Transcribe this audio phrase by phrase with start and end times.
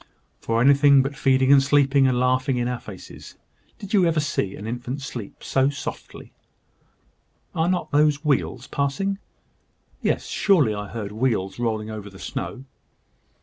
[0.39, 3.35] "For anything but feeding and sleeping, and laughing in our faces.
[3.77, 6.33] Did you ever see an infant sleep so softly?
[7.53, 9.19] Are not those wheels passing?
[10.01, 12.65] Yes; surely I heard wheels rolling over the snow."